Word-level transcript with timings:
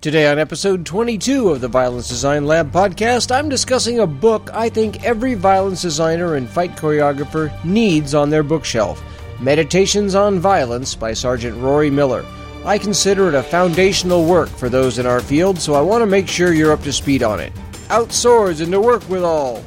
Today, 0.00 0.30
on 0.30 0.38
episode 0.38 0.86
22 0.86 1.48
of 1.48 1.60
the 1.60 1.66
Violence 1.66 2.06
Design 2.06 2.46
Lab 2.46 2.70
podcast, 2.70 3.34
I'm 3.34 3.48
discussing 3.48 3.98
a 3.98 4.06
book 4.06 4.48
I 4.54 4.68
think 4.68 5.02
every 5.02 5.34
violence 5.34 5.82
designer 5.82 6.36
and 6.36 6.48
fight 6.48 6.76
choreographer 6.76 7.52
needs 7.64 8.14
on 8.14 8.30
their 8.30 8.44
bookshelf 8.44 9.02
Meditations 9.40 10.14
on 10.14 10.38
Violence 10.38 10.94
by 10.94 11.12
Sergeant 11.12 11.60
Rory 11.60 11.90
Miller. 11.90 12.24
I 12.64 12.78
consider 12.78 13.26
it 13.26 13.34
a 13.34 13.42
foundational 13.42 14.24
work 14.24 14.48
for 14.48 14.68
those 14.68 15.00
in 15.00 15.06
our 15.06 15.18
field, 15.18 15.58
so 15.58 15.74
I 15.74 15.80
want 15.80 16.02
to 16.02 16.06
make 16.06 16.28
sure 16.28 16.52
you're 16.52 16.70
up 16.70 16.84
to 16.84 16.92
speed 16.92 17.24
on 17.24 17.40
it. 17.40 17.52
Out 17.90 18.12
swords 18.12 18.60
and 18.60 18.70
to 18.70 18.80
work 18.80 19.02
with 19.08 19.24
all! 19.24 19.64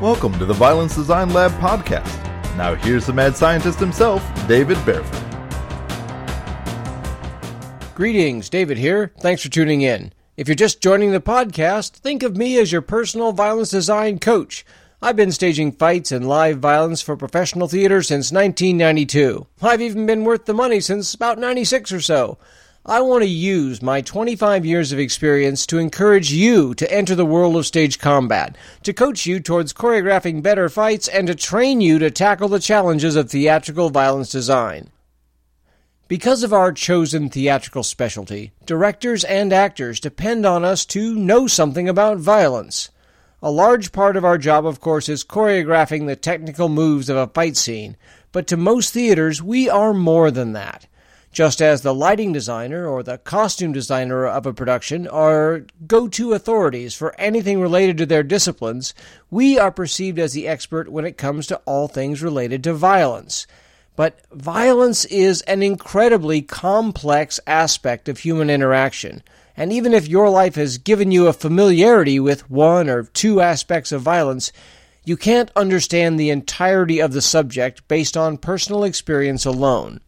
Welcome 0.00 0.36
to 0.40 0.44
the 0.44 0.56
Violence 0.58 0.96
Design 0.96 1.32
Lab 1.32 1.52
podcast. 1.52 2.18
Now 2.56 2.74
here's 2.74 3.06
the 3.06 3.12
mad 3.12 3.36
scientist 3.36 3.78
himself, 3.78 4.22
David 4.52 4.84
Barefoot. 4.84 5.24
Greetings, 7.94 8.50
David 8.50 8.76
here. 8.76 9.10
Thanks 9.18 9.42
for 9.42 9.48
tuning 9.48 9.80
in. 9.80 10.12
If 10.36 10.46
you're 10.46 10.54
just 10.54 10.82
joining 10.82 11.10
the 11.10 11.22
podcast, 11.22 11.92
think 11.92 12.22
of 12.22 12.36
me 12.36 12.58
as 12.58 12.70
your 12.70 12.82
personal 12.82 13.32
violence 13.32 13.70
design 13.70 14.18
coach. 14.18 14.66
I've 15.00 15.16
been 15.16 15.32
staging 15.32 15.72
fights 15.72 16.12
and 16.12 16.28
live 16.28 16.58
violence 16.58 17.00
for 17.00 17.16
professional 17.16 17.66
theater 17.66 18.02
since 18.02 18.30
1992. 18.30 19.46
I've 19.62 19.80
even 19.80 20.04
been 20.04 20.22
worth 20.22 20.44
the 20.44 20.52
money 20.52 20.80
since 20.80 21.14
about 21.14 21.38
96 21.38 21.90
or 21.90 22.02
so. 22.02 22.36
I 22.84 23.00
want 23.00 23.22
to 23.22 23.28
use 23.28 23.80
my 23.80 24.00
25 24.00 24.66
years 24.66 24.90
of 24.90 24.98
experience 24.98 25.66
to 25.66 25.78
encourage 25.78 26.32
you 26.32 26.74
to 26.74 26.92
enter 26.92 27.14
the 27.14 27.24
world 27.24 27.54
of 27.54 27.64
stage 27.64 28.00
combat, 28.00 28.56
to 28.82 28.92
coach 28.92 29.24
you 29.24 29.38
towards 29.38 29.72
choreographing 29.72 30.42
better 30.42 30.68
fights, 30.68 31.06
and 31.06 31.28
to 31.28 31.36
train 31.36 31.80
you 31.80 32.00
to 32.00 32.10
tackle 32.10 32.48
the 32.48 32.58
challenges 32.58 33.14
of 33.14 33.30
theatrical 33.30 33.90
violence 33.90 34.32
design. 34.32 34.90
Because 36.08 36.42
of 36.42 36.52
our 36.52 36.72
chosen 36.72 37.30
theatrical 37.30 37.84
specialty, 37.84 38.50
directors 38.66 39.22
and 39.22 39.52
actors 39.52 40.00
depend 40.00 40.44
on 40.44 40.64
us 40.64 40.84
to 40.86 41.14
know 41.14 41.46
something 41.46 41.88
about 41.88 42.18
violence. 42.18 42.90
A 43.40 43.50
large 43.52 43.92
part 43.92 44.16
of 44.16 44.24
our 44.24 44.38
job, 44.38 44.66
of 44.66 44.80
course, 44.80 45.08
is 45.08 45.22
choreographing 45.22 46.08
the 46.08 46.16
technical 46.16 46.68
moves 46.68 47.08
of 47.08 47.16
a 47.16 47.28
fight 47.28 47.56
scene, 47.56 47.96
but 48.32 48.48
to 48.48 48.56
most 48.56 48.92
theaters, 48.92 49.40
we 49.40 49.70
are 49.70 49.94
more 49.94 50.32
than 50.32 50.52
that 50.54 50.88
just 51.32 51.62
as 51.62 51.80
the 51.80 51.94
lighting 51.94 52.30
designer 52.30 52.86
or 52.86 53.02
the 53.02 53.16
costume 53.16 53.72
designer 53.72 54.26
of 54.26 54.44
a 54.44 54.52
production 54.52 55.08
are 55.08 55.64
go 55.86 56.06
to 56.06 56.34
authorities 56.34 56.94
for 56.94 57.18
anything 57.18 57.58
related 57.58 57.96
to 57.96 58.06
their 58.06 58.22
disciplines, 58.22 58.92
we 59.30 59.58
are 59.58 59.72
perceived 59.72 60.18
as 60.18 60.34
the 60.34 60.46
expert 60.46 60.90
when 60.90 61.06
it 61.06 61.16
comes 61.16 61.46
to 61.46 61.56
all 61.64 61.88
things 61.88 62.22
related 62.22 62.62
to 62.62 62.74
violence. 62.74 63.46
But 63.96 64.20
violence 64.30 65.06
is 65.06 65.40
an 65.42 65.62
incredibly 65.62 66.42
complex 66.42 67.40
aspect 67.46 68.10
of 68.10 68.18
human 68.18 68.50
interaction. 68.50 69.22
And 69.56 69.72
even 69.72 69.94
if 69.94 70.08
your 70.08 70.28
life 70.28 70.56
has 70.56 70.76
given 70.76 71.10
you 71.10 71.26
a 71.28 71.32
familiarity 71.32 72.20
with 72.20 72.50
one 72.50 72.90
or 72.90 73.04
two 73.04 73.40
aspects 73.40 73.90
of 73.90 74.02
violence, 74.02 74.52
you 75.04 75.16
can't 75.16 75.50
understand 75.56 76.20
the 76.20 76.30
entirety 76.30 77.00
of 77.00 77.12
the 77.12 77.22
subject 77.22 77.88
based 77.88 78.18
on 78.18 78.36
personal 78.36 78.84
experience 78.84 79.46
alone 79.46 80.00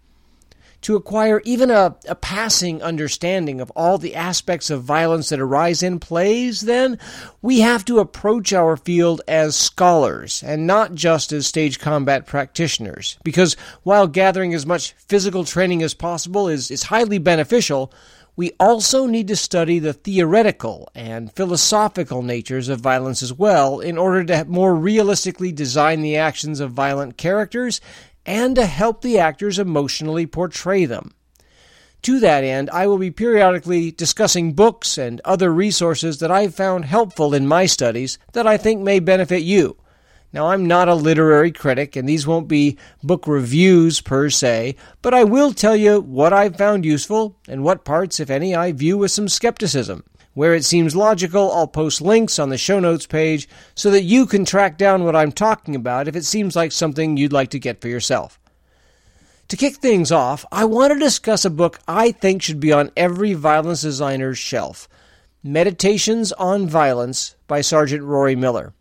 to 0.85 0.97
acquire 0.97 1.41
even 1.45 1.71
a, 1.71 1.97
a 2.07 2.15
passing 2.15 2.83
understanding 2.83 3.61
of 3.61 3.71
all 3.75 3.97
the 3.97 4.15
aspects 4.15 4.69
of 4.69 4.83
violence 4.83 5.31
that 5.31 5.41
arise 5.41 5.83
in 5.83 5.99
plays, 5.99 6.61
then 6.61 6.99
we 7.41 7.61
have 7.61 7.85
to 7.87 8.01
approach 8.01 8.53
our 8.53 8.77
field 8.77 9.23
as 9.27 9.57
scholars 9.57 10.43
and 10.43 10.67
not 10.67 10.95
just 10.95 11.33
as 11.33 11.47
stage 11.47 11.79
combat 11.81 12.27
practitioners. 12.27 13.19
Because 13.25 13.55
while 13.83 14.07
gathering 14.07 14.53
as 14.53 14.67
much 14.67 14.93
physical 15.09 15.45
training 15.45 15.83
as 15.83 15.95
possible 15.95 16.49
is, 16.49 16.71
is 16.71 16.83
highly 16.85 17.19
beneficial, 17.19 17.91
we 18.37 18.53
also 18.61 19.07
need 19.07 19.29
to 19.29 19.37
study 19.37 19.79
the 19.79 19.93
theoretical 19.93 20.91
and 20.95 21.33
philosophical 21.33 22.23
natures 22.23 22.69
of 22.69 22.81
violence 22.81 23.23
as 23.23 23.33
well 23.33 23.81
in 23.81 23.97
order 23.97 24.25
to 24.25 24.45
more 24.45 24.75
realistically 24.75 25.53
design 25.53 26.03
the 26.03 26.17
actions 26.17 26.61
of 26.61 26.73
violent 26.73 27.17
characters 27.17 27.81
and 28.27 28.57
to 28.57 28.67
help 28.67 29.03
the 29.03 29.19
actors 29.19 29.59
emotionally 29.59 30.27
portray 30.27 30.85
them. 30.85 31.15
To 32.03 32.21
that 32.21 32.45
end, 32.45 32.69
I 32.71 32.87
will 32.87 32.99
be 32.99 33.11
periodically 33.11 33.91
discussing 33.91 34.53
books 34.53 34.99
and 34.99 35.23
other 35.25 35.53
resources 35.53 36.19
that 36.19 36.31
I've 36.31 36.55
found 36.55 36.85
helpful 36.85 37.33
in 37.33 37.47
my 37.47 37.65
studies 37.65 38.19
that 38.33 38.47
I 38.47 38.59
think 38.59 38.83
may 38.83 39.01
benefit 39.01 39.43
you. 39.43 39.79
Now, 40.35 40.49
I'm 40.49 40.67
not 40.67 40.89
a 40.89 40.95
literary 40.95 41.53
critic, 41.53 41.97
and 41.97 42.09
these 42.09 42.27
won't 42.27 42.49
be 42.49 42.77
book 43.03 43.27
reviews 43.27 44.01
per 44.01 44.29
se, 44.31 44.75
but 45.01 45.15
I 45.15 45.25
will 45.25 45.53
tell 45.53 45.77
you 45.77 46.01
what 46.01 46.33
I've 46.33 46.57
found 46.57 46.85
useful 46.85 47.39
and 47.49 47.63
what 47.63 47.85
parts, 47.85 48.21
if 48.21 48.29
any, 48.31 48.55
I 48.55 48.73
view 48.73 48.99
with 48.99 49.13
some 49.13 49.29
skepticism. 49.29 50.03
Where 50.35 50.55
it 50.55 50.65
seems 50.65 50.97
logical, 50.97 51.53
I'll 51.53 51.69
post 51.69 52.01
links 52.01 52.39
on 52.39 52.49
the 52.49 52.59
show 52.59 52.81
notes 52.81 53.07
page 53.07 53.49
so 53.75 53.91
that 53.93 54.03
you 54.03 54.27
can 54.27 54.45
track 54.45 54.77
down 54.77 55.05
what 55.05 55.17
I'm 55.17 55.33
talking 55.33 55.77
about 55.77 56.09
if 56.09 56.17
it 56.17 56.25
seems 56.25 56.57
like 56.57 56.73
something 56.73 57.17
you'd 57.17 57.33
like 57.33 57.51
to 57.51 57.59
get 57.61 57.81
for 57.81 57.89
yourself. 57.89 58.39
To 59.49 59.57
kick 59.57 59.77
things 59.77 60.11
off, 60.11 60.45
I 60.51 60.65
want 60.65 60.93
to 60.93 60.99
discuss 60.99 61.45
a 61.45 61.51
book 61.51 61.79
I 61.87 62.11
think 62.11 62.43
should 62.43 62.61
be 62.61 62.73
on 62.73 62.91
every 62.97 63.35
violence 63.35 63.83
designer's 63.83 64.39
shelf 64.39 64.89
Meditations 65.43 66.33
on 66.33 66.67
Violence 66.67 67.37
by 67.47 67.61
Sergeant 67.61 68.03
Rory 68.03 68.35
Miller. 68.35 68.73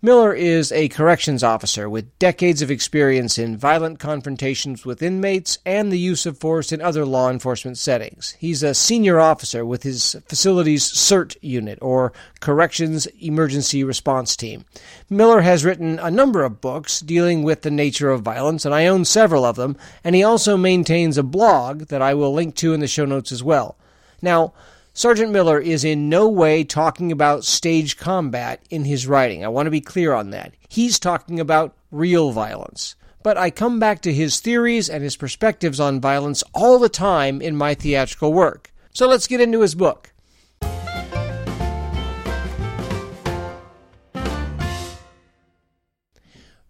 Miller 0.00 0.32
is 0.32 0.70
a 0.70 0.86
corrections 0.90 1.42
officer 1.42 1.90
with 1.90 2.16
decades 2.20 2.62
of 2.62 2.70
experience 2.70 3.36
in 3.36 3.56
violent 3.56 3.98
confrontations 3.98 4.86
with 4.86 5.02
inmates 5.02 5.58
and 5.66 5.90
the 5.90 5.98
use 5.98 6.24
of 6.24 6.38
force 6.38 6.70
in 6.70 6.80
other 6.80 7.04
law 7.04 7.28
enforcement 7.28 7.76
settings. 7.76 8.36
He's 8.38 8.62
a 8.62 8.74
senior 8.74 9.18
officer 9.18 9.66
with 9.66 9.82
his 9.82 10.14
facility's 10.28 10.84
CERT 10.84 11.36
unit, 11.42 11.80
or 11.82 12.12
Corrections 12.38 13.06
Emergency 13.20 13.82
Response 13.82 14.36
Team. 14.36 14.64
Miller 15.10 15.40
has 15.40 15.64
written 15.64 15.98
a 15.98 16.12
number 16.12 16.44
of 16.44 16.60
books 16.60 17.00
dealing 17.00 17.42
with 17.42 17.62
the 17.62 17.70
nature 17.72 18.10
of 18.10 18.22
violence, 18.22 18.64
and 18.64 18.72
I 18.72 18.86
own 18.86 19.04
several 19.04 19.44
of 19.44 19.56
them, 19.56 19.76
and 20.04 20.14
he 20.14 20.22
also 20.22 20.56
maintains 20.56 21.18
a 21.18 21.24
blog 21.24 21.86
that 21.88 22.02
I 22.02 22.14
will 22.14 22.32
link 22.32 22.54
to 22.56 22.72
in 22.72 22.78
the 22.78 22.86
show 22.86 23.04
notes 23.04 23.32
as 23.32 23.42
well. 23.42 23.76
Now, 24.22 24.52
Sergeant 24.98 25.30
Miller 25.30 25.60
is 25.60 25.84
in 25.84 26.08
no 26.08 26.28
way 26.28 26.64
talking 26.64 27.12
about 27.12 27.44
stage 27.44 27.96
combat 27.96 28.60
in 28.68 28.84
his 28.84 29.06
writing. 29.06 29.44
I 29.44 29.48
want 29.48 29.68
to 29.68 29.70
be 29.70 29.80
clear 29.80 30.12
on 30.12 30.30
that. 30.30 30.54
He's 30.68 30.98
talking 30.98 31.38
about 31.38 31.76
real 31.92 32.32
violence. 32.32 32.96
But 33.22 33.38
I 33.38 33.50
come 33.50 33.78
back 33.78 34.02
to 34.02 34.12
his 34.12 34.40
theories 34.40 34.90
and 34.90 35.04
his 35.04 35.14
perspectives 35.16 35.78
on 35.78 36.00
violence 36.00 36.42
all 36.52 36.80
the 36.80 36.88
time 36.88 37.40
in 37.40 37.54
my 37.54 37.74
theatrical 37.74 38.32
work. 38.32 38.72
So 38.92 39.06
let's 39.06 39.28
get 39.28 39.40
into 39.40 39.60
his 39.60 39.76
book. 39.76 40.12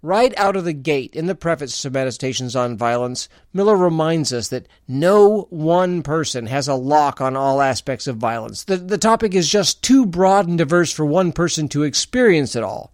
Right 0.03 0.32
out 0.36 0.54
of 0.54 0.64
the 0.64 0.72
gate 0.72 1.16
in 1.16 1.26
the 1.26 1.34
preface 1.34 1.82
to 1.82 1.91
Meditations 1.91 2.54
on 2.54 2.76
Violence, 2.76 3.28
Miller 3.53 3.76
reminds 3.76 4.32
us 4.32 4.47
that 4.48 4.69
no 4.86 5.48
one 5.50 6.04
person 6.04 6.47
has 6.47 6.69
a 6.69 6.75
lock 6.75 7.20
on 7.20 7.36
all 7.36 7.60
aspects 7.60 8.06
of 8.06 8.16
violence. 8.16 8.62
The, 8.62 8.76
the 8.76 8.97
topic 8.97 9.34
is 9.34 9.50
just 9.50 9.82
too 9.82 10.06
broad 10.06 10.47
and 10.47 10.56
diverse 10.56 10.92
for 10.92 11.04
one 11.04 11.32
person 11.32 11.69
to 11.70 11.82
experience 11.82 12.54
it 12.54 12.62
all. 12.62 12.92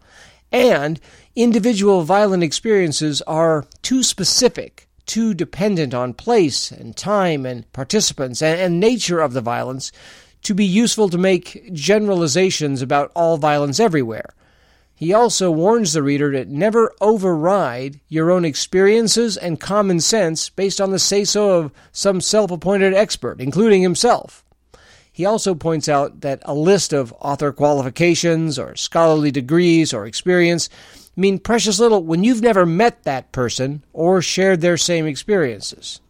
And 0.51 0.99
individual 1.37 2.05
violent 2.05 2.43
experiences 2.43 3.21
are 3.23 3.67
too 3.83 4.03
specific, 4.03 4.89
too 5.05 5.35
dependent 5.35 5.93
on 5.93 6.15
place 6.15 6.71
and 6.71 6.97
time 6.97 7.45
and 7.45 7.71
participants 7.75 8.41
and, 8.41 8.59
and 8.59 8.81
nature 8.81 9.21
of 9.21 9.35
the 9.35 9.43
violence 9.43 9.93
to 10.45 10.55
be 10.55 10.65
useful 10.65 11.11
to 11.11 11.19
make 11.19 11.71
generalizations 11.75 12.81
about 12.81 13.13
all 13.15 13.37
violence 13.37 13.79
everywhere. 13.79 14.33
He 14.97 15.13
also 15.13 15.51
warns 15.51 15.93
the 15.93 16.03
reader 16.03 16.31
to 16.33 16.45
never 16.45 16.93
override 17.01 18.01
your 18.09 18.31
own 18.31 18.45
experiences 18.45 19.37
and 19.37 19.59
common 19.59 20.01
sense 20.01 20.49
based 20.51 20.81
on 20.81 20.93
the 20.93 20.99
say 20.99 21.25
so 21.25 21.59
of 21.59 21.73
some 21.91 22.21
self 22.21 22.51
appointed 22.51 22.95
expert, 22.95 23.41
including 23.41 23.83
himself. 23.83 24.45
He 25.15 25.25
also 25.25 25.55
points 25.55 25.89
out 25.89 26.23
that 26.23 26.43
a 26.45 26.55
list 26.55 26.93
of 26.93 27.15
author 27.21 27.53
qualifications 27.53 28.59
or 28.59 28.75
scholarly 28.75 29.31
degrees 29.31 29.95
or 29.95 30.07
experience 30.07 30.69
mean 31.17 31.39
precious 31.39 31.79
little 31.79 32.03
when 32.03 32.25
you've 32.25 32.43
never 32.43 32.67
met 32.67 33.05
that 33.05 33.31
person 33.31 33.85
or 33.93 34.21
shared 34.21 34.61
their 34.61 34.77
same 34.77 35.07
experiences. 35.07 36.01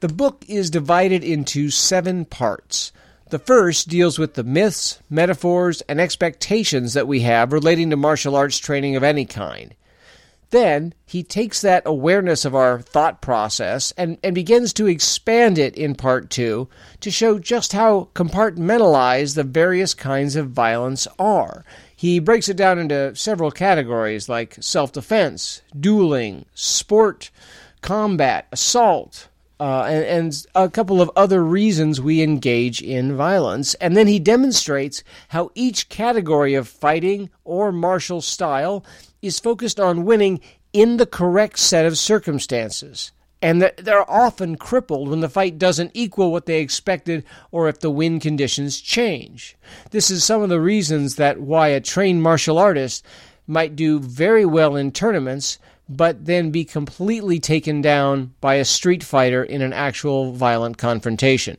The 0.00 0.08
book 0.08 0.44
is 0.48 0.70
divided 0.70 1.22
into 1.22 1.70
seven 1.70 2.24
parts. 2.24 2.92
The 3.30 3.38
first 3.38 3.88
deals 3.88 4.18
with 4.18 4.34
the 4.34 4.44
myths, 4.44 5.00
metaphors, 5.08 5.80
and 5.82 6.00
expectations 6.00 6.92
that 6.92 7.08
we 7.08 7.20
have 7.20 7.52
relating 7.52 7.90
to 7.90 7.96
martial 7.96 8.36
arts 8.36 8.58
training 8.58 8.96
of 8.96 9.02
any 9.02 9.24
kind. 9.24 9.74
Then 10.50 10.94
he 11.04 11.24
takes 11.24 11.62
that 11.62 11.82
awareness 11.84 12.44
of 12.44 12.54
our 12.54 12.80
thought 12.80 13.20
process 13.20 13.92
and, 13.96 14.18
and 14.22 14.36
begins 14.36 14.72
to 14.74 14.86
expand 14.86 15.58
it 15.58 15.74
in 15.74 15.96
part 15.96 16.30
two 16.30 16.68
to 17.00 17.10
show 17.10 17.40
just 17.40 17.72
how 17.72 18.08
compartmentalized 18.14 19.34
the 19.34 19.42
various 19.42 19.94
kinds 19.94 20.36
of 20.36 20.50
violence 20.50 21.08
are. 21.18 21.64
He 21.96 22.20
breaks 22.20 22.48
it 22.48 22.56
down 22.56 22.78
into 22.78 23.16
several 23.16 23.50
categories 23.50 24.28
like 24.28 24.56
self 24.60 24.92
defense, 24.92 25.62
dueling, 25.78 26.44
sport, 26.54 27.30
combat, 27.80 28.46
assault, 28.52 29.28
uh, 29.60 29.84
and, 29.84 30.04
and, 30.04 30.46
a 30.54 30.68
couple 30.68 31.00
of 31.00 31.10
other 31.14 31.44
reasons 31.44 32.00
we 32.00 32.22
engage 32.22 32.82
in 32.82 33.16
violence. 33.16 33.74
And 33.74 33.96
then 33.96 34.08
he 34.08 34.18
demonstrates 34.18 35.04
how 35.28 35.50
each 35.54 35.88
category 35.88 36.54
of 36.54 36.66
fighting 36.66 37.30
or 37.44 37.70
martial 37.70 38.20
style 38.20 38.84
is 39.22 39.38
focused 39.38 39.78
on 39.78 40.04
winning 40.04 40.40
in 40.72 40.96
the 40.96 41.06
correct 41.06 41.58
set 41.58 41.86
of 41.86 41.96
circumstances. 41.96 43.12
And 43.40 43.62
they're 43.62 44.10
often 44.10 44.56
crippled 44.56 45.08
when 45.08 45.20
the 45.20 45.28
fight 45.28 45.58
doesn't 45.58 45.90
equal 45.94 46.32
what 46.32 46.46
they 46.46 46.60
expected 46.60 47.24
or 47.52 47.68
if 47.68 47.78
the 47.78 47.90
win 47.90 48.18
conditions 48.18 48.80
change. 48.80 49.56
This 49.90 50.10
is 50.10 50.24
some 50.24 50.42
of 50.42 50.48
the 50.48 50.60
reasons 50.60 51.16
that 51.16 51.40
why 51.40 51.68
a 51.68 51.80
trained 51.80 52.22
martial 52.22 52.58
artist 52.58 53.04
might 53.46 53.76
do 53.76 54.00
very 54.00 54.46
well 54.46 54.76
in 54.76 54.90
tournaments 54.90 55.58
but 55.88 56.24
then 56.24 56.50
be 56.50 56.64
completely 56.64 57.38
taken 57.38 57.82
down 57.82 58.34
by 58.40 58.54
a 58.54 58.64
street 58.64 59.02
fighter 59.02 59.42
in 59.42 59.62
an 59.62 59.72
actual 59.72 60.32
violent 60.32 60.78
confrontation. 60.78 61.56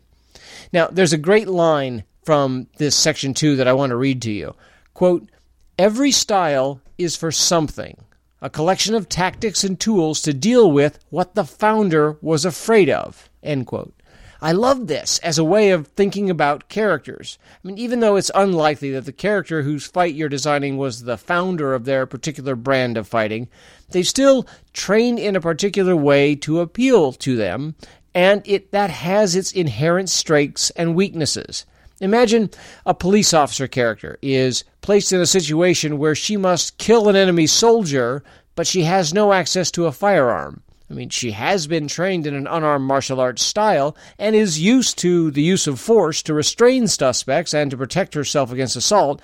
Now, 0.73 0.87
there's 0.87 1.13
a 1.13 1.17
great 1.17 1.47
line 1.47 2.03
from 2.23 2.67
this 2.77 2.95
section 2.95 3.33
2 3.33 3.55
that 3.57 3.67
I 3.67 3.73
want 3.73 3.91
to 3.91 3.95
read 3.95 4.21
to 4.23 4.31
you. 4.31 4.55
Quote, 4.93 5.29
Every 5.77 6.11
style 6.11 6.81
is 6.97 7.15
for 7.15 7.31
something, 7.31 7.97
a 8.41 8.49
collection 8.49 8.95
of 8.95 9.09
tactics 9.09 9.63
and 9.63 9.79
tools 9.79 10.21
to 10.21 10.33
deal 10.33 10.71
with 10.71 10.99
what 11.09 11.35
the 11.35 11.43
founder 11.43 12.17
was 12.21 12.45
afraid 12.45 12.89
of. 12.89 13.29
End 13.43 13.67
quote. 13.67 13.93
I 14.41 14.51
love 14.51 14.87
this 14.87 15.19
as 15.19 15.37
a 15.37 15.43
way 15.43 15.71
of 15.71 15.87
thinking 15.87 16.29
about 16.29 16.69
characters. 16.69 17.37
I 17.63 17.67
mean, 17.67 17.77
even 17.77 17.99
though 17.99 18.15
it's 18.15 18.31
unlikely 18.35 18.91
that 18.91 19.05
the 19.05 19.13
character 19.13 19.61
whose 19.61 19.87
fight 19.87 20.13
you're 20.13 20.29
designing 20.29 20.77
was 20.77 21.03
the 21.03 21.17
founder 21.17 21.73
of 21.73 21.85
their 21.85 22.05
particular 22.05 22.55
brand 22.55 22.97
of 22.97 23.07
fighting, 23.07 23.47
they 23.89 24.03
still 24.03 24.45
train 24.73 25.17
in 25.17 25.35
a 25.35 25.41
particular 25.41 25.95
way 25.95 26.35
to 26.35 26.59
appeal 26.59 27.13
to 27.13 27.35
them, 27.35 27.75
and 28.13 28.41
it 28.45 28.71
that 28.71 28.89
has 28.89 29.35
its 29.35 29.51
inherent 29.51 30.09
strengths 30.09 30.69
and 30.71 30.95
weaknesses. 30.95 31.65
Imagine 32.01 32.49
a 32.85 32.93
police 32.93 33.33
officer 33.33 33.67
character 33.67 34.17
is 34.21 34.65
placed 34.81 35.13
in 35.13 35.21
a 35.21 35.25
situation 35.25 35.97
where 35.97 36.15
she 36.15 36.35
must 36.35 36.77
kill 36.77 37.07
an 37.07 37.15
enemy 37.15 37.47
soldier, 37.47 38.21
but 38.55 38.67
she 38.67 38.83
has 38.83 39.13
no 39.13 39.31
access 39.31 39.71
to 39.71 39.85
a 39.85 39.93
firearm. 39.93 40.61
I 40.89 40.93
mean, 40.93 41.09
she 41.09 41.31
has 41.31 41.65
been 41.65 41.87
trained 41.87 42.27
in 42.27 42.35
an 42.35 42.47
unarmed 42.47 42.85
martial 42.85 43.19
arts 43.19 43.41
style 43.41 43.97
and 44.19 44.35
is 44.35 44.59
used 44.59 44.97
to 44.99 45.31
the 45.31 45.41
use 45.41 45.65
of 45.65 45.79
force 45.79 46.21
to 46.23 46.33
restrain 46.33 46.87
suspects 46.87 47.53
and 47.53 47.71
to 47.71 47.77
protect 47.77 48.13
herself 48.13 48.51
against 48.51 48.75
assault, 48.75 49.21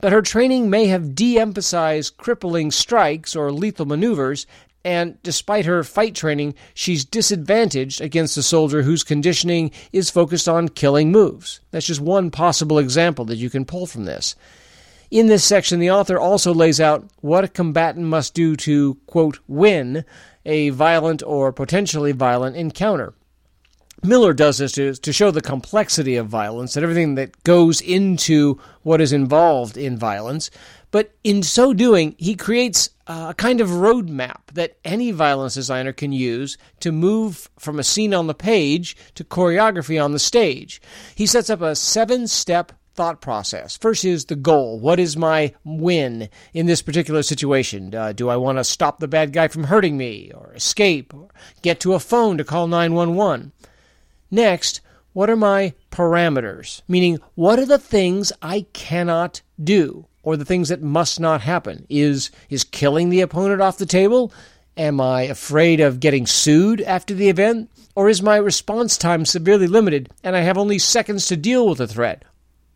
but 0.00 0.12
her 0.12 0.22
training 0.22 0.70
may 0.70 0.86
have 0.86 1.14
de 1.14 1.38
emphasized 1.38 2.16
crippling 2.16 2.72
strikes 2.72 3.36
or 3.36 3.52
lethal 3.52 3.86
maneuvers, 3.86 4.46
and 4.84 5.22
despite 5.22 5.64
her 5.66 5.84
fight 5.84 6.14
training, 6.14 6.54
she's 6.74 7.04
disadvantaged 7.04 8.00
against 8.00 8.36
a 8.36 8.42
soldier 8.42 8.82
whose 8.82 9.04
conditioning 9.04 9.70
is 9.92 10.10
focused 10.10 10.48
on 10.48 10.68
killing 10.68 11.10
moves. 11.10 11.60
That's 11.70 11.86
just 11.86 12.00
one 12.00 12.30
possible 12.30 12.78
example 12.78 13.24
that 13.26 13.36
you 13.36 13.48
can 13.48 13.64
pull 13.64 13.86
from 13.86 14.04
this. 14.04 14.34
In 15.14 15.28
this 15.28 15.44
section, 15.44 15.78
the 15.78 15.92
author 15.92 16.18
also 16.18 16.52
lays 16.52 16.80
out 16.80 17.08
what 17.20 17.44
a 17.44 17.48
combatant 17.48 18.04
must 18.04 18.34
do 18.34 18.56
to, 18.56 18.96
quote, 19.06 19.38
win 19.46 20.04
a 20.44 20.70
violent 20.70 21.22
or 21.24 21.52
potentially 21.52 22.10
violent 22.10 22.56
encounter. 22.56 23.14
Miller 24.02 24.32
does 24.32 24.58
this 24.58 24.72
to, 24.72 24.92
to 24.92 25.12
show 25.12 25.30
the 25.30 25.40
complexity 25.40 26.16
of 26.16 26.26
violence 26.26 26.74
and 26.74 26.82
everything 26.82 27.14
that 27.14 27.44
goes 27.44 27.80
into 27.80 28.58
what 28.82 29.00
is 29.00 29.12
involved 29.12 29.76
in 29.76 29.96
violence. 29.96 30.50
But 30.90 31.14
in 31.22 31.44
so 31.44 31.72
doing, 31.72 32.16
he 32.18 32.34
creates 32.34 32.90
a 33.06 33.34
kind 33.34 33.60
of 33.60 33.68
roadmap 33.68 34.46
that 34.54 34.78
any 34.84 35.12
violence 35.12 35.54
designer 35.54 35.92
can 35.92 36.10
use 36.10 36.58
to 36.80 36.90
move 36.90 37.48
from 37.56 37.78
a 37.78 37.84
scene 37.84 38.14
on 38.14 38.26
the 38.26 38.34
page 38.34 38.96
to 39.14 39.22
choreography 39.22 40.02
on 40.02 40.10
the 40.10 40.18
stage. 40.18 40.82
He 41.14 41.26
sets 41.26 41.50
up 41.50 41.60
a 41.60 41.76
seven 41.76 42.26
step 42.26 42.72
thought 42.94 43.20
process. 43.20 43.76
First 43.76 44.04
is 44.04 44.26
the 44.26 44.36
goal. 44.36 44.78
What 44.78 45.00
is 45.00 45.16
my 45.16 45.52
win 45.64 46.28
in 46.52 46.66
this 46.66 46.82
particular 46.82 47.22
situation? 47.22 47.94
Uh, 47.94 48.12
do 48.12 48.28
I 48.28 48.36
want 48.36 48.58
to 48.58 48.64
stop 48.64 49.00
the 49.00 49.08
bad 49.08 49.32
guy 49.32 49.48
from 49.48 49.64
hurting 49.64 49.96
me, 49.96 50.30
or 50.34 50.52
escape, 50.54 51.12
or 51.12 51.28
get 51.62 51.80
to 51.80 51.94
a 51.94 52.00
phone 52.00 52.38
to 52.38 52.44
call 52.44 52.66
911? 52.68 53.52
Next, 54.30 54.80
what 55.12 55.30
are 55.30 55.36
my 55.36 55.74
parameters? 55.90 56.82
Meaning, 56.88 57.18
what 57.34 57.58
are 57.58 57.66
the 57.66 57.78
things 57.78 58.32
I 58.42 58.66
cannot 58.72 59.42
do, 59.62 60.06
or 60.22 60.36
the 60.36 60.44
things 60.44 60.68
that 60.68 60.82
must 60.82 61.20
not 61.20 61.40
happen? 61.40 61.86
Is, 61.88 62.30
is 62.48 62.64
killing 62.64 63.10
the 63.10 63.20
opponent 63.20 63.60
off 63.60 63.78
the 63.78 63.86
table? 63.86 64.32
Am 64.76 65.00
I 65.00 65.22
afraid 65.22 65.80
of 65.80 66.00
getting 66.00 66.26
sued 66.26 66.80
after 66.80 67.14
the 67.14 67.28
event? 67.28 67.70
Or 67.94 68.08
is 68.08 68.22
my 68.22 68.36
response 68.36 68.96
time 68.96 69.24
severely 69.24 69.68
limited 69.68 70.10
and 70.24 70.34
I 70.34 70.40
have 70.40 70.58
only 70.58 70.80
seconds 70.80 71.28
to 71.28 71.36
deal 71.36 71.68
with 71.68 71.78
the 71.78 71.86
threat? 71.86 72.24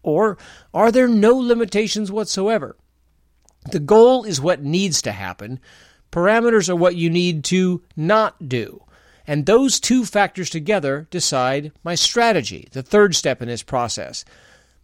Or 0.03 0.39
are 0.73 0.93
there 0.93 1.09
no 1.09 1.37
limitations 1.37 2.11
whatsoever? 2.11 2.77
The 3.71 3.81
goal 3.81 4.25
is 4.25 4.41
what 4.41 4.63
needs 4.63 5.03
to 5.03 5.13
happen. 5.13 5.61
Parameters 6.11 6.69
are 6.69 6.77
what 6.77 6.97
you 6.97 7.11
need 7.11 7.45
to 7.45 7.83
not 7.97 8.49
do. 8.49 8.83
And 9.27 9.45
those 9.45 9.79
two 9.79 10.07
factors 10.07 10.49
together 10.49 11.07
decide 11.11 11.73
my 11.85 11.95
strategy, 11.95 12.69
the 12.73 12.83
third 12.83 13.15
step 13.15 13.43
in 13.43 13.49
this 13.49 13.63
process. 13.63 14.25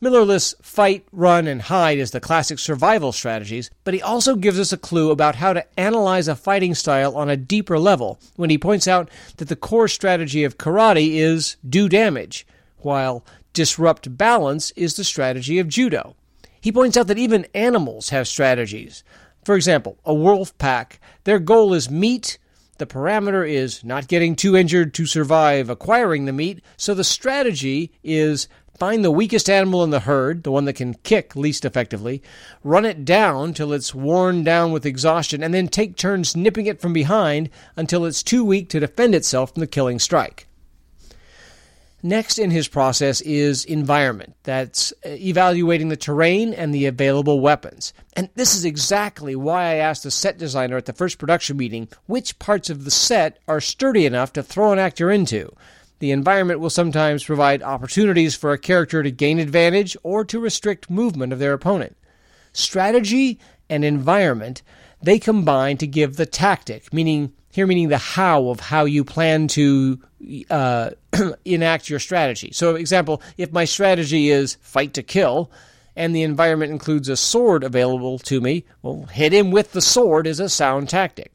Miller 0.02 0.22
lists 0.22 0.54
fight, 0.60 1.06
run, 1.12 1.46
and 1.46 1.62
hide 1.62 1.98
as 1.98 2.10
the 2.10 2.20
classic 2.20 2.58
survival 2.58 3.10
strategies, 3.10 3.70
but 3.84 3.94
he 3.94 4.02
also 4.02 4.36
gives 4.36 4.60
us 4.60 4.70
a 4.70 4.76
clue 4.76 5.10
about 5.10 5.36
how 5.36 5.54
to 5.54 5.64
analyze 5.80 6.28
a 6.28 6.36
fighting 6.36 6.74
style 6.74 7.16
on 7.16 7.30
a 7.30 7.38
deeper 7.38 7.78
level 7.78 8.20
when 8.36 8.50
he 8.50 8.58
points 8.58 8.86
out 8.86 9.08
that 9.38 9.48
the 9.48 9.56
core 9.56 9.88
strategy 9.88 10.44
of 10.44 10.58
karate 10.58 11.12
is 11.12 11.56
do 11.66 11.88
damage, 11.88 12.46
while 12.78 13.24
disrupt 13.54 14.18
balance 14.18 14.70
is 14.72 14.96
the 14.96 15.04
strategy 15.04 15.58
of 15.58 15.68
judo. 15.68 16.14
He 16.60 16.70
points 16.70 16.96
out 16.96 17.06
that 17.06 17.18
even 17.18 17.46
animals 17.54 18.10
have 18.10 18.28
strategies. 18.28 19.02
For 19.44 19.54
example, 19.54 19.98
a 20.04 20.12
wolf 20.12 20.56
pack, 20.58 21.00
their 21.24 21.38
goal 21.38 21.72
is 21.72 21.90
meat. 21.90 22.38
The 22.78 22.86
parameter 22.86 23.48
is 23.48 23.84
not 23.84 24.08
getting 24.08 24.34
too 24.34 24.56
injured 24.56 24.92
to 24.94 25.06
survive 25.06 25.70
acquiring 25.70 26.24
the 26.24 26.32
meat, 26.32 26.62
so 26.76 26.92
the 26.92 27.04
strategy 27.04 27.92
is 28.02 28.48
find 28.78 29.04
the 29.04 29.10
weakest 29.10 29.48
animal 29.48 29.84
in 29.84 29.90
the 29.90 30.00
herd, 30.00 30.42
the 30.42 30.50
one 30.50 30.64
that 30.64 30.72
can 30.72 30.94
kick 30.94 31.36
least 31.36 31.64
effectively, 31.64 32.22
run 32.64 32.84
it 32.84 33.04
down 33.04 33.54
till 33.54 33.72
it's 33.72 33.94
worn 33.94 34.42
down 34.42 34.72
with 34.72 34.84
exhaustion, 34.84 35.42
and 35.42 35.54
then 35.54 35.68
take 35.68 35.96
turns 35.96 36.34
nipping 36.34 36.66
it 36.66 36.80
from 36.80 36.92
behind 36.92 37.50
until 37.76 38.04
it's 38.04 38.22
too 38.22 38.44
weak 38.44 38.68
to 38.70 38.80
defend 38.80 39.14
itself 39.14 39.52
from 39.52 39.60
the 39.60 39.66
killing 39.66 39.98
strike. 39.98 40.48
Next 42.06 42.38
in 42.38 42.50
his 42.50 42.68
process 42.68 43.22
is 43.22 43.64
environment. 43.64 44.36
That's 44.42 44.92
uh, 45.06 45.08
evaluating 45.08 45.88
the 45.88 45.96
terrain 45.96 46.52
and 46.52 46.74
the 46.74 46.84
available 46.84 47.40
weapons. 47.40 47.94
And 48.14 48.28
this 48.34 48.54
is 48.54 48.66
exactly 48.66 49.34
why 49.34 49.62
I 49.62 49.74
asked 49.76 50.02
the 50.02 50.10
set 50.10 50.36
designer 50.36 50.76
at 50.76 50.84
the 50.84 50.92
first 50.92 51.16
production 51.16 51.56
meeting 51.56 51.88
which 52.04 52.38
parts 52.38 52.68
of 52.68 52.84
the 52.84 52.90
set 52.90 53.38
are 53.48 53.58
sturdy 53.58 54.04
enough 54.04 54.34
to 54.34 54.42
throw 54.42 54.70
an 54.70 54.78
actor 54.78 55.10
into. 55.10 55.50
The 56.00 56.10
environment 56.10 56.60
will 56.60 56.68
sometimes 56.68 57.24
provide 57.24 57.62
opportunities 57.62 58.34
for 58.34 58.52
a 58.52 58.58
character 58.58 59.02
to 59.02 59.10
gain 59.10 59.38
advantage 59.38 59.96
or 60.02 60.26
to 60.26 60.38
restrict 60.38 60.90
movement 60.90 61.32
of 61.32 61.38
their 61.38 61.54
opponent. 61.54 61.96
Strategy 62.52 63.40
and 63.70 63.82
environment, 63.82 64.60
they 65.00 65.18
combine 65.18 65.78
to 65.78 65.86
give 65.86 66.16
the 66.16 66.26
tactic, 66.26 66.92
meaning 66.92 67.32
here 67.54 67.68
meaning 67.68 67.88
the 67.88 67.98
how 67.98 68.48
of 68.48 68.58
how 68.58 68.84
you 68.84 69.04
plan 69.04 69.46
to 69.46 70.00
uh, 70.50 70.90
enact 71.44 71.88
your 71.88 72.00
strategy. 72.00 72.50
So, 72.52 72.74
example, 72.74 73.22
if 73.38 73.52
my 73.52 73.64
strategy 73.64 74.30
is 74.30 74.56
fight 74.60 74.94
to 74.94 75.04
kill, 75.04 75.52
and 75.94 76.16
the 76.16 76.24
environment 76.24 76.72
includes 76.72 77.08
a 77.08 77.16
sword 77.16 77.62
available 77.62 78.18
to 78.18 78.40
me, 78.40 78.64
well, 78.82 79.04
hit 79.04 79.32
him 79.32 79.52
with 79.52 79.70
the 79.70 79.80
sword 79.80 80.26
is 80.26 80.40
a 80.40 80.48
sound 80.48 80.88
tactic. 80.88 81.30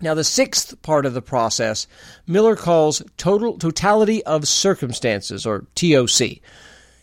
Now, 0.00 0.14
the 0.14 0.24
sixth 0.24 0.80
part 0.80 1.04
of 1.04 1.12
the 1.12 1.20
process, 1.20 1.86
Miller 2.26 2.56
calls 2.56 3.02
total 3.18 3.58
totality 3.58 4.24
of 4.24 4.48
circumstances, 4.48 5.44
or 5.44 5.66
TOC. 5.74 6.38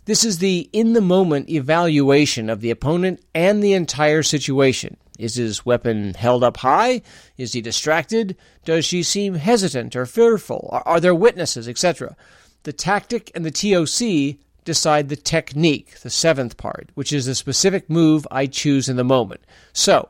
This 0.06 0.26
is 0.26 0.40
the 0.40 0.68
in 0.74 0.94
the 0.94 1.02
moment 1.02 1.52
evaluation 1.52 2.50
of 2.50 2.62
the 2.62 2.72
opponent 2.72 3.24
and 3.36 3.64
the 3.64 3.74
entire 3.74 4.24
situation. 4.24 4.98
Is 5.22 5.36
his 5.36 5.66
weapon 5.66 6.16
held 6.16 6.44
up 6.44 6.58
high? 6.58 7.04
Is 7.38 7.54
he 7.54 7.62
distracted? 7.62 8.36
Does 8.66 8.86
she 8.86 9.04
seem 9.04 9.36
hesitant 9.36 9.96
or 9.96 10.08
fearful? 10.08 10.68
Are, 10.72 10.84
are 10.86 11.00
there 11.00 11.14
witnesses, 11.14 11.70
etc.? 11.70 12.16
The 12.64 12.74
tactic 12.74 13.32
and 13.36 13.46
the 13.46 13.52
TOC 13.52 14.40
decide 14.66 15.10
the 15.10 15.16
technique, 15.16 16.00
the 16.00 16.10
seventh 16.10 16.58
part, 16.58 16.90
which 16.96 17.14
is 17.14 17.26
the 17.26 17.36
specific 17.36 17.90
move 17.90 18.28
I 18.32 18.48
choose 18.48 18.90
in 18.90 18.96
the 18.96 19.04
moment. 19.04 19.42
So, 19.74 20.10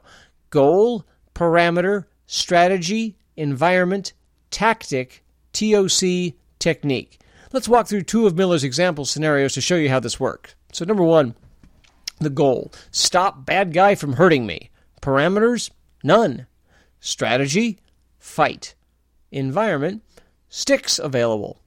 goal, 0.50 1.06
parameter, 1.36 2.06
strategy, 2.26 3.18
environment, 3.36 4.14
tactic, 4.50 5.24
TOC, 5.54 6.34
technique. 6.60 7.20
Let's 7.54 7.70
walk 7.70 7.88
through 7.88 8.04
two 8.04 8.28
of 8.28 8.36
Miller's 8.36 8.64
example 8.64 9.04
scenarios 9.04 9.54
to 9.54 9.62
show 9.62 9.76
you 9.76 9.90
how 9.90 10.00
this 10.00 10.20
works. 10.20 10.56
So, 10.72 10.86
number 10.86 11.04
one, 11.04 11.36
the 12.20 12.30
goal 12.30 12.72
stop 12.92 13.46
bad 13.46 13.74
guy 13.74 13.96
from 13.96 14.14
hurting 14.14 14.46
me. 14.46 14.71
Parameters? 15.02 15.72
None. 16.04 16.48
Strategy? 17.00 17.80
Fight. 18.20 18.76
Environment, 19.32 20.04
sticks 20.50 21.00
available. 21.00 21.60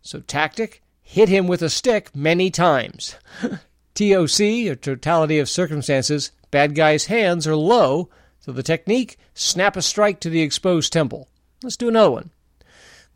So 0.00 0.20
tactic, 0.20 0.82
hit 1.02 1.28
him 1.28 1.46
with 1.46 1.62
a 1.62 1.68
stick 1.68 2.14
many 2.14 2.50
times. 2.50 3.16
TOC, 3.94 4.40
or 4.68 4.76
totality 4.76 5.38
of 5.38 5.48
circumstances, 5.48 6.30
bad 6.50 6.74
guy's 6.74 7.06
hands 7.06 7.46
are 7.46 7.56
low, 7.56 8.08
so 8.38 8.52
the 8.52 8.62
technique, 8.62 9.18
snap 9.34 9.76
a 9.76 9.82
strike 9.82 10.20
to 10.20 10.30
the 10.30 10.42
exposed 10.42 10.92
temple. 10.92 11.28
Let's 11.62 11.76
do 11.76 11.88
another 11.88 12.12
one. 12.12 12.30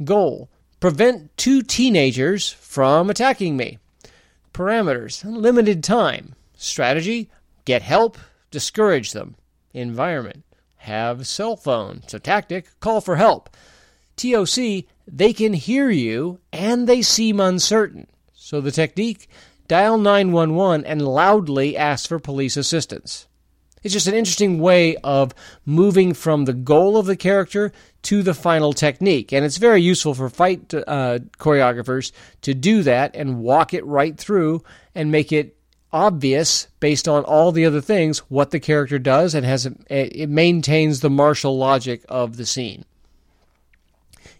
Goal, 0.04 0.50
prevent 0.80 1.36
two 1.36 1.62
teenagers 1.62 2.50
from 2.50 3.08
attacking 3.08 3.56
me. 3.56 3.78
Parameters, 4.52 5.24
limited 5.24 5.84
time. 5.84 6.34
Strategy, 6.56 7.30
get 7.64 7.82
help, 7.82 8.18
discourage 8.50 9.12
them. 9.12 9.36
Environment, 9.72 10.44
have 10.76 11.26
cell 11.26 11.56
phone. 11.56 12.02
So 12.06 12.18
tactic, 12.18 12.78
call 12.80 13.00
for 13.00 13.16
help. 13.16 13.50
TOC, 14.16 14.84
they 15.06 15.32
can 15.32 15.52
hear 15.52 15.90
you 15.90 16.40
and 16.52 16.88
they 16.88 17.02
seem 17.02 17.40
uncertain. 17.40 18.06
So 18.34 18.60
the 18.60 18.70
technique, 18.70 19.28
dial 19.68 19.98
911 19.98 20.84
and 20.84 21.02
loudly 21.02 21.76
ask 21.76 22.08
for 22.08 22.18
police 22.18 22.56
assistance. 22.56 23.28
It's 23.82 23.94
just 23.94 24.06
an 24.06 24.14
interesting 24.14 24.60
way 24.60 24.96
of 24.98 25.34
moving 25.66 26.14
from 26.14 26.44
the 26.44 26.52
goal 26.52 26.96
of 26.96 27.06
the 27.06 27.16
character 27.16 27.72
to 28.02 28.22
the 28.22 28.34
final 28.34 28.72
technique. 28.72 29.32
And 29.32 29.44
it's 29.44 29.56
very 29.56 29.82
useful 29.82 30.14
for 30.14 30.28
fight 30.28 30.72
uh, 30.72 31.18
choreographers 31.38 32.12
to 32.42 32.54
do 32.54 32.82
that 32.82 33.16
and 33.16 33.40
walk 33.40 33.74
it 33.74 33.84
right 33.84 34.16
through 34.16 34.62
and 34.94 35.10
make 35.10 35.32
it 35.32 35.56
obvious 35.92 36.68
based 36.80 37.06
on 37.06 37.24
all 37.24 37.52
the 37.52 37.66
other 37.66 37.80
things 37.80 38.18
what 38.30 38.50
the 38.50 38.60
character 38.60 38.98
does 38.98 39.34
and 39.34 39.44
has 39.44 39.66
it 39.88 40.28
maintains 40.28 41.00
the 41.00 41.10
martial 41.10 41.56
logic 41.58 42.04
of 42.08 42.36
the 42.36 42.46
scene. 42.46 42.84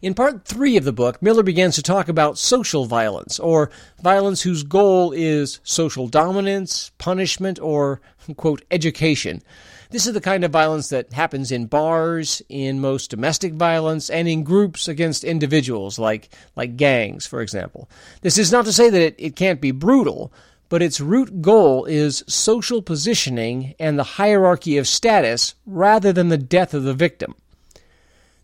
In 0.00 0.14
part 0.14 0.44
three 0.44 0.76
of 0.76 0.82
the 0.82 0.92
book, 0.92 1.22
Miller 1.22 1.44
begins 1.44 1.76
to 1.76 1.82
talk 1.82 2.08
about 2.08 2.36
social 2.36 2.86
violence, 2.86 3.38
or 3.38 3.70
violence 4.02 4.42
whose 4.42 4.64
goal 4.64 5.12
is 5.12 5.60
social 5.62 6.08
dominance, 6.08 6.90
punishment, 6.98 7.60
or, 7.60 8.00
quote, 8.36 8.64
education. 8.72 9.42
This 9.90 10.08
is 10.08 10.12
the 10.12 10.20
kind 10.20 10.42
of 10.42 10.50
violence 10.50 10.88
that 10.88 11.12
happens 11.12 11.52
in 11.52 11.66
bars, 11.66 12.42
in 12.48 12.80
most 12.80 13.10
domestic 13.10 13.52
violence, 13.52 14.10
and 14.10 14.26
in 14.26 14.42
groups 14.42 14.88
against 14.88 15.22
individuals, 15.22 16.00
like, 16.00 16.30
like 16.56 16.76
gangs, 16.76 17.24
for 17.24 17.40
example. 17.40 17.88
This 18.22 18.38
is 18.38 18.50
not 18.50 18.64
to 18.64 18.72
say 18.72 18.90
that 18.90 19.00
it, 19.00 19.14
it 19.18 19.36
can't 19.36 19.60
be 19.60 19.70
brutal, 19.70 20.32
but 20.72 20.80
its 20.80 21.02
root 21.02 21.42
goal 21.42 21.84
is 21.84 22.24
social 22.26 22.80
positioning 22.80 23.74
and 23.78 23.98
the 23.98 24.16
hierarchy 24.16 24.78
of 24.78 24.88
status 24.88 25.54
rather 25.66 26.14
than 26.14 26.30
the 26.30 26.38
death 26.38 26.72
of 26.72 26.82
the 26.82 26.94
victim. 26.94 27.34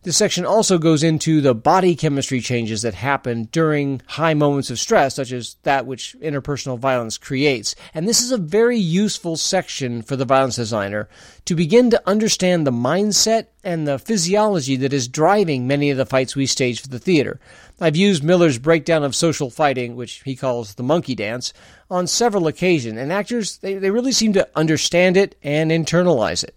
This 0.05 0.17
section 0.17 0.47
also 0.47 0.78
goes 0.78 1.02
into 1.02 1.40
the 1.40 1.57
body 1.57 1.97
chemistry 1.97 2.40
changes 2.40 2.83
that 2.83 2.95
happen 2.95 3.49
during 3.50 4.00
high 4.07 4.33
moments 4.33 4.71
of 4.71 4.78
stress, 4.78 5.17
such 5.17 5.33
as 5.33 5.57
that 5.64 5.87
which 5.87 6.14
interpersonal 6.21 6.78
violence 6.78 7.19
creates. 7.19 7.75
And 7.93 8.07
this 8.07 8.23
is 8.23 8.31
a 8.31 8.38
very 8.38 8.78
useful 8.78 9.37
section 9.37 10.02
for 10.02 10.14
the 10.14 10.25
violence 10.25 10.55
designer 10.55 11.09
to 11.47 11.57
begin 11.57 11.90
to 11.90 12.02
understand 12.09 12.64
the 12.64 12.71
mindset 12.71 13.47
and 13.64 13.88
the 13.88 13.99
physiology 13.99 14.76
that 14.76 14.93
is 14.93 15.09
driving 15.09 15.67
many 15.67 15.90
of 15.90 15.97
the 15.97 16.07
fights 16.07 16.37
we 16.37 16.47
stage 16.47 16.81
for 16.81 16.88
the 16.88 17.00
theater. 17.00 17.40
I've 17.81 17.97
used 17.97 18.23
Miller's 18.23 18.59
breakdown 18.59 19.02
of 19.02 19.17
social 19.17 19.50
fighting, 19.50 19.97
which 19.97 20.23
he 20.25 20.37
calls 20.37 20.75
the 20.75 20.85
monkey 20.85 21.17
dance, 21.17 21.52
on 21.90 22.07
several 22.07 22.47
occasions, 22.47 22.99
and 22.99 23.12
actors, 23.12 23.59
they, 23.59 23.75
they 23.75 23.90
really 23.90 24.12
seem 24.12 24.33
to 24.35 24.49
understand 24.55 25.17
it 25.17 25.35
and 25.43 25.73
internalize 25.73 26.45
it. 26.45 26.55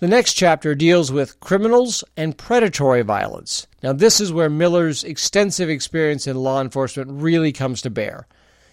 The 0.00 0.08
next 0.08 0.32
chapter 0.32 0.74
deals 0.74 1.12
with 1.12 1.38
criminals 1.40 2.02
and 2.16 2.38
predatory 2.38 3.02
violence. 3.02 3.66
Now, 3.82 3.92
this 3.92 4.18
is 4.18 4.32
where 4.32 4.48
Miller's 4.48 5.04
extensive 5.04 5.68
experience 5.68 6.26
in 6.26 6.38
law 6.38 6.62
enforcement 6.62 7.10
really 7.12 7.52
comes 7.52 7.82
to 7.82 7.90
bear. 7.90 8.26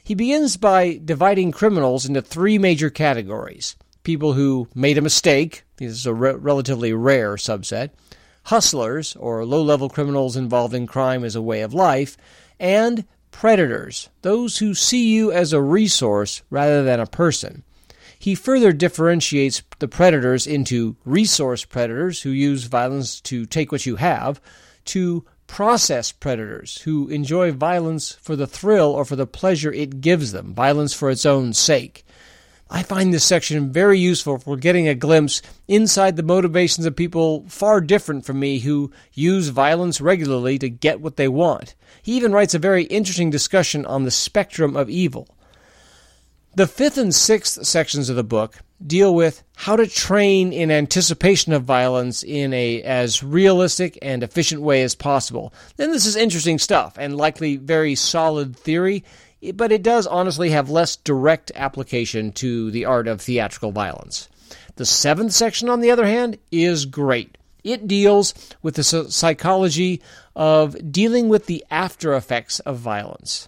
He 0.05 0.15
begins 0.15 0.55
by 0.55 1.01
dividing 1.03 1.51
criminals 1.51 2.05
into 2.05 2.21
three 2.21 2.57
major 2.57 2.89
categories 2.89 3.75
people 4.03 4.31
who 4.31 4.69
made 4.73 4.97
a 4.97 5.01
mistake, 5.01 5.65
this 5.75 5.91
is 5.91 6.05
a 6.05 6.13
re- 6.13 6.31
relatively 6.31 6.93
rare 6.93 7.35
subset, 7.35 7.89
hustlers, 8.43 9.13
or 9.17 9.43
low 9.43 9.61
level 9.61 9.89
criminals 9.89 10.37
involved 10.37 10.73
in 10.73 10.87
crime 10.87 11.25
as 11.25 11.35
a 11.35 11.41
way 11.41 11.59
of 11.59 11.73
life, 11.73 12.15
and 12.57 13.03
predators, 13.31 14.07
those 14.21 14.59
who 14.59 14.73
see 14.73 15.09
you 15.09 15.29
as 15.33 15.51
a 15.51 15.61
resource 15.61 16.41
rather 16.49 16.85
than 16.85 17.01
a 17.01 17.05
person. 17.05 17.63
He 18.19 18.35
further 18.35 18.73
differentiates 18.73 19.61
the 19.79 19.87
predators 19.87 20.47
into 20.47 20.95
resource 21.05 21.65
predators 21.65 22.21
who 22.21 22.29
use 22.29 22.63
violence 22.63 23.21
to 23.21 23.45
take 23.45 23.71
what 23.71 23.85
you 23.85 23.97
have, 23.97 24.41
to 24.85 25.25
process 25.47 26.11
predators 26.11 26.81
who 26.81 27.07
enjoy 27.07 27.51
violence 27.51 28.11
for 28.13 28.35
the 28.35 28.47
thrill 28.47 28.91
or 28.91 29.05
for 29.05 29.15
the 29.15 29.27
pleasure 29.27 29.71
it 29.71 30.01
gives 30.01 30.31
them, 30.31 30.53
violence 30.53 30.93
for 30.93 31.09
its 31.09 31.25
own 31.25 31.53
sake. 31.53 32.05
I 32.69 32.83
find 32.83 33.13
this 33.13 33.23
section 33.23 33.71
very 33.71 33.97
useful 33.97 34.39
for 34.39 34.57
getting 34.57 34.89
a 34.89 34.95
glimpse 34.95 35.41
inside 35.69 36.17
the 36.17 36.23
motivations 36.23 36.85
of 36.85 36.97
people 36.97 37.45
far 37.47 37.79
different 37.79 38.25
from 38.25 38.41
me 38.41 38.59
who 38.59 38.91
use 39.13 39.47
violence 39.47 40.01
regularly 40.01 40.59
to 40.59 40.69
get 40.69 40.99
what 40.99 41.15
they 41.15 41.29
want. 41.29 41.75
He 42.03 42.17
even 42.17 42.33
writes 42.33 42.53
a 42.53 42.59
very 42.59 42.83
interesting 42.83 43.29
discussion 43.29 43.85
on 43.85 44.03
the 44.03 44.11
spectrum 44.11 44.75
of 44.75 44.89
evil. 44.89 45.29
The 46.57 46.65
fifth 46.65 46.97
and 46.97 47.13
sixth 47.13 47.67
sections 47.67 48.09
of 48.09 48.15
the 48.15 48.23
book 48.23 48.57
deal 48.83 49.13
with 49.13 49.43
how 49.55 49.75
to 49.75 49.85
train 49.85 50.51
in 50.51 50.71
anticipation 50.71 51.53
of 51.53 51.65
violence 51.65 52.23
in 52.23 52.51
a 52.51 52.81
as 52.81 53.21
realistic 53.21 53.99
and 54.01 54.23
efficient 54.23 54.63
way 54.63 54.81
as 54.81 54.95
possible. 54.95 55.53
Then 55.75 55.91
this 55.91 56.07
is 56.07 56.15
interesting 56.15 56.57
stuff 56.57 56.97
and 56.97 57.15
likely 57.15 57.57
very 57.57 57.93
solid 57.93 58.55
theory, 58.57 59.03
but 59.53 59.71
it 59.71 59.83
does 59.83 60.07
honestly 60.07 60.49
have 60.49 60.67
less 60.67 60.95
direct 60.95 61.51
application 61.53 62.31
to 62.31 62.71
the 62.71 62.85
art 62.85 63.07
of 63.07 63.21
theatrical 63.21 63.71
violence. 63.71 64.27
The 64.77 64.85
seventh 64.87 65.33
section, 65.33 65.69
on 65.69 65.81
the 65.81 65.91
other 65.91 66.07
hand, 66.07 66.39
is 66.51 66.87
great. 66.87 67.37
It 67.63 67.87
deals 67.87 68.33
with 68.63 68.77
the 68.77 68.83
psychology 68.83 70.01
of 70.35 70.91
dealing 70.91 71.29
with 71.29 71.45
the 71.45 71.63
after 71.69 72.15
effects 72.15 72.61
of 72.61 72.77
violence. 72.77 73.47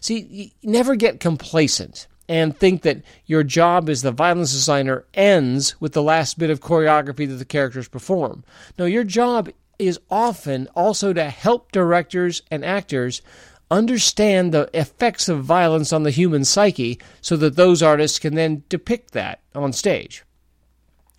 See, 0.00 0.54
never 0.62 0.96
get 0.96 1.20
complacent 1.20 2.06
and 2.28 2.56
think 2.56 2.82
that 2.82 3.02
your 3.26 3.42
job 3.42 3.88
as 3.88 4.02
the 4.02 4.12
violence 4.12 4.52
designer 4.52 5.04
ends 5.14 5.80
with 5.80 5.92
the 5.92 6.02
last 6.02 6.38
bit 6.38 6.50
of 6.50 6.60
choreography 6.60 7.28
that 7.28 7.36
the 7.36 7.44
characters 7.44 7.88
perform. 7.88 8.44
No, 8.78 8.84
your 8.84 9.04
job 9.04 9.50
is 9.78 10.00
often 10.10 10.68
also 10.74 11.12
to 11.12 11.30
help 11.30 11.72
directors 11.72 12.42
and 12.50 12.64
actors 12.64 13.22
understand 13.70 14.52
the 14.52 14.70
effects 14.72 15.28
of 15.28 15.44
violence 15.44 15.92
on 15.92 16.02
the 16.02 16.10
human 16.10 16.44
psyche 16.44 16.98
so 17.20 17.36
that 17.36 17.56
those 17.56 17.82
artists 17.82 18.18
can 18.18 18.34
then 18.34 18.62
depict 18.68 19.12
that 19.12 19.40
on 19.54 19.72
stage. 19.72 20.24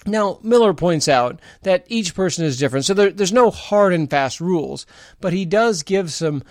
Now, 0.06 0.40
Miller 0.42 0.74
points 0.74 1.10
out 1.10 1.42
that 1.64 1.86
each 1.88 2.16
person 2.16 2.46
is 2.46 2.58
different, 2.58 2.86
so 2.86 2.94
there, 2.94 3.12
there's 3.12 3.34
no 3.34 3.52
hard 3.52 3.94
and 3.94 4.10
fast 4.10 4.40
rules, 4.40 4.86
but 5.20 5.34
he 5.34 5.44
does 5.44 5.84
give 5.84 6.14
some 6.14 6.44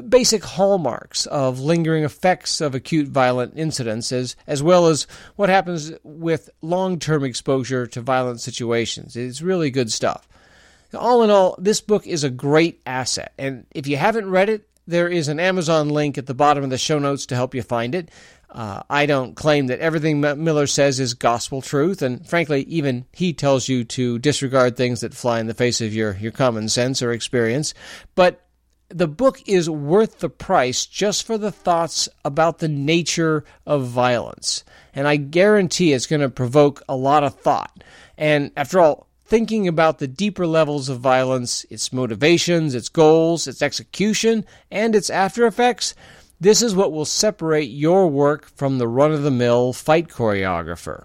basic 0.00 0.42
hallmarks 0.42 1.26
of 1.26 1.60
lingering 1.60 2.04
effects 2.04 2.60
of 2.60 2.74
acute 2.74 3.08
violent 3.08 3.52
incidents, 3.56 4.12
as, 4.12 4.36
as 4.46 4.62
well 4.62 4.86
as 4.86 5.06
what 5.36 5.48
happens 5.48 5.92
with 6.02 6.48
long 6.62 6.98
term 6.98 7.24
exposure 7.24 7.86
to 7.88 8.00
violent 8.00 8.40
situations. 8.40 9.16
It's 9.16 9.42
really 9.42 9.70
good 9.70 9.92
stuff. 9.92 10.26
All 10.94 11.22
in 11.22 11.30
all, 11.30 11.56
this 11.58 11.80
book 11.80 12.06
is 12.06 12.24
a 12.24 12.30
great 12.30 12.80
asset, 12.86 13.32
and 13.38 13.66
if 13.74 13.86
you 13.86 13.96
haven't 13.96 14.30
read 14.30 14.48
it, 14.48 14.68
there 14.86 15.08
is 15.08 15.28
an 15.28 15.40
Amazon 15.40 15.88
link 15.88 16.18
at 16.18 16.26
the 16.26 16.34
bottom 16.34 16.64
of 16.64 16.70
the 16.70 16.78
show 16.78 16.98
notes 16.98 17.26
to 17.26 17.34
help 17.34 17.54
you 17.54 17.62
find 17.62 17.94
it. 17.94 18.10
Uh, 18.50 18.82
I 18.90 19.06
don't 19.06 19.34
claim 19.34 19.68
that 19.68 19.78
everything 19.78 20.20
Miller 20.20 20.66
says 20.66 21.00
is 21.00 21.14
gospel 21.14 21.62
truth, 21.62 22.02
and 22.02 22.28
frankly, 22.28 22.64
even 22.64 23.06
he 23.12 23.32
tells 23.32 23.66
you 23.68 23.84
to 23.84 24.18
disregard 24.18 24.76
things 24.76 25.00
that 25.00 25.14
fly 25.14 25.40
in 25.40 25.46
the 25.46 25.54
face 25.54 25.80
of 25.80 25.94
your, 25.94 26.16
your 26.16 26.32
common 26.32 26.68
sense 26.68 27.00
or 27.00 27.12
experience. 27.12 27.72
But 28.14 28.41
the 28.92 29.08
book 29.08 29.40
is 29.46 29.68
worth 29.68 30.18
the 30.18 30.28
price 30.28 30.86
just 30.86 31.26
for 31.26 31.38
the 31.38 31.52
thoughts 31.52 32.08
about 32.24 32.58
the 32.58 32.68
nature 32.68 33.44
of 33.66 33.86
violence. 33.86 34.64
And 34.94 35.08
I 35.08 35.16
guarantee 35.16 35.92
it's 35.92 36.06
going 36.06 36.20
to 36.20 36.28
provoke 36.28 36.82
a 36.88 36.96
lot 36.96 37.24
of 37.24 37.34
thought. 37.34 37.82
And 38.18 38.50
after 38.56 38.80
all, 38.80 39.06
thinking 39.24 39.66
about 39.66 39.98
the 39.98 40.06
deeper 40.06 40.46
levels 40.46 40.88
of 40.88 41.00
violence, 41.00 41.64
its 41.70 41.92
motivations, 41.92 42.74
its 42.74 42.90
goals, 42.90 43.46
its 43.46 43.62
execution, 43.62 44.44
and 44.70 44.94
its 44.94 45.08
after 45.08 45.46
effects, 45.46 45.94
this 46.38 46.60
is 46.60 46.74
what 46.74 46.92
will 46.92 47.04
separate 47.04 47.70
your 47.70 48.08
work 48.08 48.50
from 48.56 48.78
the 48.78 48.88
run 48.88 49.12
of 49.12 49.22
the 49.22 49.30
mill 49.30 49.72
fight 49.72 50.08
choreographer. 50.08 51.04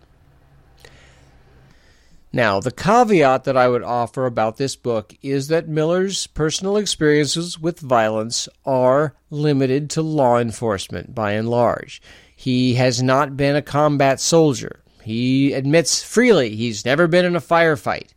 Now, 2.33 2.59
the 2.59 2.71
caveat 2.71 3.45
that 3.45 3.55
I 3.55 3.67
would 3.69 3.83
offer 3.83 4.25
about 4.25 4.57
this 4.57 4.75
book 4.75 5.15
is 5.21 5.47
that 5.47 5.67
Miller's 5.67 6.27
personal 6.27 6.77
experiences 6.77 7.57
with 7.57 7.79
violence 7.79 8.49
are 8.65 9.15
limited 9.29 9.89
to 9.91 10.01
law 10.01 10.37
enforcement 10.37 11.15
by 11.15 11.31
and 11.31 11.49
large. 11.49 12.01
He 12.35 12.75
has 12.75 13.01
not 13.01 13.37
been 13.37 13.55
a 13.55 13.61
combat 13.61 14.19
soldier. 14.19 14.81
He 15.01 15.53
admits 15.53 16.03
freely 16.03 16.55
he's 16.55 16.85
never 16.85 17.07
been 17.07 17.25
in 17.25 17.35
a 17.35 17.41
firefight. 17.41 18.09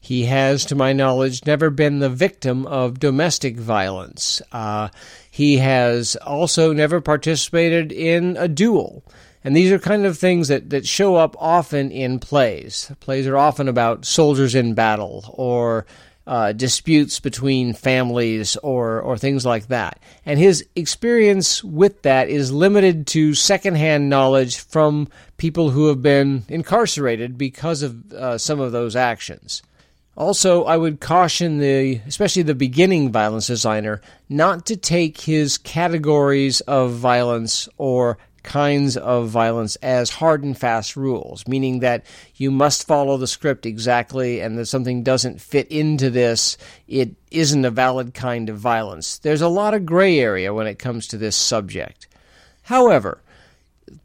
He 0.00 0.24
has, 0.24 0.64
to 0.66 0.74
my 0.74 0.92
knowledge, 0.92 1.46
never 1.46 1.70
been 1.70 2.00
the 2.00 2.08
victim 2.08 2.66
of 2.66 2.98
domestic 2.98 3.56
violence. 3.56 4.42
Uh, 4.50 4.88
he 5.30 5.58
has 5.58 6.16
also 6.16 6.72
never 6.72 7.00
participated 7.00 7.92
in 7.92 8.36
a 8.36 8.48
duel. 8.48 9.04
And 9.44 9.56
these 9.56 9.72
are 9.72 9.78
kind 9.78 10.06
of 10.06 10.18
things 10.18 10.48
that, 10.48 10.70
that 10.70 10.86
show 10.86 11.16
up 11.16 11.34
often 11.38 11.90
in 11.90 12.18
plays. 12.18 12.92
Plays 13.00 13.26
are 13.26 13.36
often 13.36 13.68
about 13.68 14.04
soldiers 14.04 14.54
in 14.54 14.74
battle 14.74 15.24
or 15.36 15.86
uh, 16.26 16.52
disputes 16.52 17.18
between 17.18 17.74
families 17.74 18.56
or, 18.58 19.00
or 19.00 19.18
things 19.18 19.44
like 19.44 19.66
that. 19.68 19.98
And 20.24 20.38
his 20.38 20.64
experience 20.76 21.64
with 21.64 22.02
that 22.02 22.28
is 22.28 22.52
limited 22.52 23.06
to 23.08 23.34
secondhand 23.34 24.08
knowledge 24.08 24.58
from 24.58 25.08
people 25.36 25.70
who 25.70 25.88
have 25.88 26.02
been 26.02 26.44
incarcerated 26.48 27.36
because 27.36 27.82
of 27.82 28.12
uh, 28.12 28.38
some 28.38 28.60
of 28.60 28.70
those 28.70 28.94
actions. 28.94 29.62
Also, 30.16 30.64
I 30.64 30.76
would 30.76 31.00
caution 31.00 31.58
the, 31.58 32.00
especially 32.06 32.42
the 32.42 32.54
beginning 32.54 33.10
violence 33.10 33.46
designer, 33.46 34.02
not 34.28 34.66
to 34.66 34.76
take 34.76 35.22
his 35.22 35.56
categories 35.56 36.60
of 36.62 36.92
violence 36.92 37.68
or 37.78 38.18
kinds 38.42 38.96
of 38.96 39.28
violence 39.28 39.76
as 39.76 40.10
hard 40.10 40.42
and 40.42 40.58
fast 40.58 40.96
rules, 40.96 41.46
meaning 41.46 41.80
that 41.80 42.04
you 42.36 42.50
must 42.50 42.86
follow 42.86 43.16
the 43.16 43.26
script 43.26 43.66
exactly, 43.66 44.40
and 44.40 44.58
that 44.58 44.66
something 44.66 45.02
doesn't 45.02 45.40
fit 45.40 45.68
into 45.68 46.10
this, 46.10 46.56
it 46.88 47.14
isn't 47.30 47.64
a 47.64 47.70
valid 47.70 48.14
kind 48.14 48.48
of 48.48 48.58
violence. 48.58 49.18
There's 49.18 49.42
a 49.42 49.48
lot 49.48 49.74
of 49.74 49.86
gray 49.86 50.18
area 50.18 50.52
when 50.52 50.66
it 50.66 50.78
comes 50.78 51.06
to 51.08 51.18
this 51.18 51.36
subject. 51.36 52.08
However, 52.62 53.20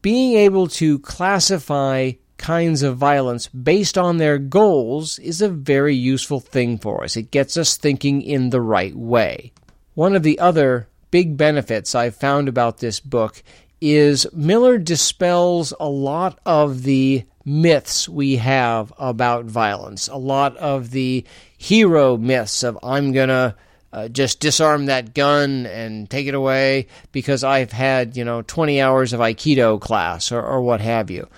being 0.01 0.34
able 0.34 0.67
to 0.67 1.00
classify 1.00 2.13
kinds 2.38 2.84
of 2.84 2.98
violence 2.98 3.48
based 3.48 3.98
on 3.98 4.17
their 4.17 4.38
goals 4.38 5.20
is 5.20 5.41
a 5.41 5.50
very 5.50 5.96
useful 5.96 6.39
thing 6.39 6.77
for 6.77 7.03
us. 7.03 7.17
It 7.17 7.32
gets 7.32 7.58
us 7.58 7.77
thinking 7.77 8.22
in 8.22 8.51
the 8.51 8.62
right 8.62 8.96
way. 8.96 9.51
One 9.96 10.15
of 10.15 10.24
the 10.24 10.39
other 10.39 10.88
big 11.10 11.38
benefits 11.38 11.96
I've 11.96 12.15
found 12.15 12.48
about 12.48 12.77
this 12.77 13.00
book 13.00 13.41
is 13.81 14.27
Miller 14.34 14.77
dispels 14.77 15.74
a 15.79 15.88
lot 15.88 16.39
of 16.46 16.84
the 16.84 17.24
myths 17.46 18.10
we 18.10 18.36
have 18.38 18.91
about 18.98 19.46
violence, 19.46 20.07
a 20.07 20.17
lot 20.17 20.57
of 20.57 20.91
the 20.91 21.24
hero 21.57 22.17
myths 22.17 22.63
of 22.63 22.77
I'm 22.84 23.13
going 23.13 23.29
to 23.29 23.55
uh, 23.93 24.07
just 24.10 24.39
disarm 24.39 24.88
that 24.88 25.13
gun 25.13 25.65
and 25.65 26.10
take 26.10 26.27
it 26.27 26.34
away 26.34 26.88
because 27.12 27.43
I've 27.43 27.72
had, 27.72 28.17
you 28.17 28.25
know, 28.25 28.41
20 28.41 28.81
hours 28.81 29.13
of 29.13 29.22
Aikido 29.22 29.79
class 29.79 30.31
or, 30.31 30.41
or 30.41 30.62
what 30.62 30.81
have 30.81 31.10
you. 31.10 31.29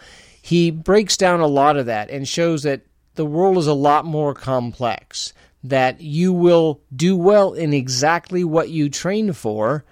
He 0.41 0.71
breaks 0.71 1.15
down 1.15 1.41
a 1.41 1.47
lot 1.47 1.77
of 1.77 1.85
that 1.85 2.09
and 2.09 2.27
shows 2.27 2.63
that 2.63 2.81
the 3.15 3.25
world 3.25 3.57
is 3.57 3.67
a 3.67 3.73
lot 3.73 4.05
more 4.05 4.33
complex, 4.33 5.33
that 5.63 6.01
you 6.01 6.33
will 6.33 6.81
do 6.95 7.15
well 7.15 7.53
in 7.53 7.73
exactly 7.73 8.43
what 8.43 8.69
you 8.69 8.89
train 8.89 9.31
for, 9.33 9.85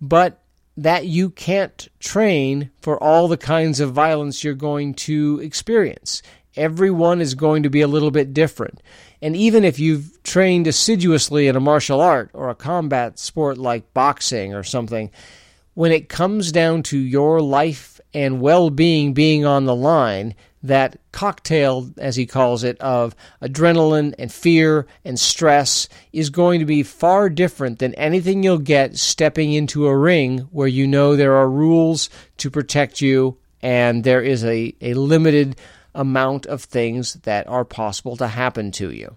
but 0.00 0.41
that 0.76 1.06
you 1.06 1.30
can't 1.30 1.88
train 2.00 2.70
for 2.80 3.02
all 3.02 3.28
the 3.28 3.36
kinds 3.36 3.80
of 3.80 3.92
violence 3.92 4.42
you're 4.42 4.54
going 4.54 4.94
to 4.94 5.40
experience. 5.42 6.22
Everyone 6.56 7.20
is 7.20 7.34
going 7.34 7.62
to 7.62 7.70
be 7.70 7.80
a 7.80 7.88
little 7.88 8.10
bit 8.10 8.34
different. 8.34 8.82
And 9.20 9.36
even 9.36 9.64
if 9.64 9.78
you've 9.78 10.22
trained 10.22 10.66
assiduously 10.66 11.46
in 11.46 11.56
a 11.56 11.60
martial 11.60 12.00
art 12.00 12.30
or 12.32 12.50
a 12.50 12.54
combat 12.54 13.18
sport 13.18 13.58
like 13.58 13.94
boxing 13.94 14.54
or 14.54 14.62
something, 14.62 15.10
when 15.74 15.92
it 15.92 16.08
comes 16.08 16.52
down 16.52 16.82
to 16.84 16.98
your 16.98 17.40
life 17.40 18.00
and 18.12 18.40
well 18.40 18.68
being 18.68 19.14
being 19.14 19.44
on 19.44 19.64
the 19.64 19.76
line, 19.76 20.34
that 20.62 20.98
cocktail, 21.10 21.90
as 21.98 22.16
he 22.16 22.26
calls 22.26 22.64
it, 22.64 22.78
of 22.80 23.14
adrenaline 23.40 24.14
and 24.18 24.32
fear 24.32 24.86
and 25.04 25.18
stress 25.18 25.88
is 26.12 26.30
going 26.30 26.60
to 26.60 26.66
be 26.66 26.82
far 26.82 27.28
different 27.28 27.78
than 27.78 27.94
anything 27.94 28.42
you'll 28.42 28.58
get 28.58 28.96
stepping 28.96 29.52
into 29.52 29.86
a 29.86 29.96
ring 29.96 30.38
where 30.50 30.68
you 30.68 30.86
know 30.86 31.16
there 31.16 31.34
are 31.36 31.50
rules 31.50 32.08
to 32.36 32.50
protect 32.50 33.00
you 33.00 33.36
and 33.60 34.04
there 34.04 34.22
is 34.22 34.44
a, 34.44 34.74
a 34.80 34.94
limited 34.94 35.56
amount 35.94 36.46
of 36.46 36.62
things 36.62 37.14
that 37.14 37.46
are 37.46 37.64
possible 37.64 38.16
to 38.16 38.26
happen 38.26 38.70
to 38.72 38.90
you. 38.90 39.16